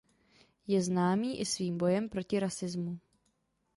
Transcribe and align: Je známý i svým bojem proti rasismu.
Je 0.67 0.81
známý 0.81 1.39
i 1.39 1.45
svým 1.45 1.77
bojem 1.77 2.09
proti 2.09 2.39
rasismu. 2.39 2.99